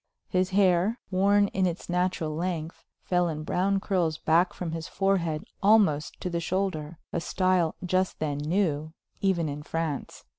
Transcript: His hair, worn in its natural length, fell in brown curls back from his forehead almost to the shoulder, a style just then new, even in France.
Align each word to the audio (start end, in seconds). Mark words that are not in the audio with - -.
His 0.29 0.49
hair, 0.49 0.99
worn 1.11 1.49
in 1.49 1.67
its 1.67 1.87
natural 1.87 2.35
length, 2.35 2.83
fell 3.03 3.27
in 3.29 3.43
brown 3.43 3.79
curls 3.79 4.17
back 4.17 4.51
from 4.51 4.71
his 4.71 4.87
forehead 4.87 5.43
almost 5.61 6.19
to 6.21 6.29
the 6.31 6.39
shoulder, 6.39 6.97
a 7.13 7.21
style 7.21 7.75
just 7.85 8.17
then 8.17 8.39
new, 8.39 8.93
even 9.21 9.47
in 9.47 9.61
France. 9.61 10.23